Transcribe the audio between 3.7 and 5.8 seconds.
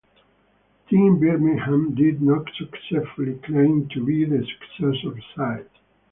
to be the successor side.